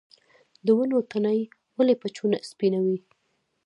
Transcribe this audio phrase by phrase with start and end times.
[0.65, 1.39] د ونو تنې
[1.77, 2.97] ولې په چونه سپینوي؟